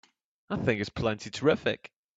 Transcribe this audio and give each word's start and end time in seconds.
I 0.49 0.55
think 0.57 0.81
it's 0.81 0.89
plenty 0.89 1.29
terrific! 1.29 1.91